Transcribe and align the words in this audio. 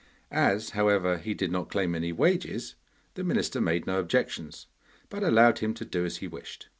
As, 0.31 0.71
however, 0.71 1.19
he 1.19 1.35
did 1.35 1.51
not 1.51 1.69
claim 1.69 1.93
any 1.93 2.11
wages, 2.11 2.73
the 3.13 3.23
minister 3.23 3.61
made 3.61 3.85
no 3.85 3.99
objections, 3.99 4.65
but 5.09 5.21
allowed 5.21 5.59
him 5.59 5.75
to 5.75 5.85
do 5.85 6.03
as 6.05 6.17
he 6.17 6.27
wished. 6.27 6.69